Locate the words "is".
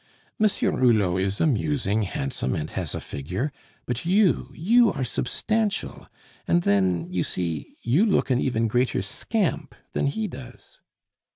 1.21-1.39